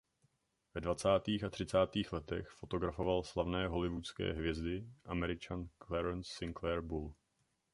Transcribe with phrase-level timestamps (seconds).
[0.75, 7.13] Ve dvacátých a třicátých letech fotografoval slavné hollywoodské hvězdy Američan Clarence Sinclair Bull.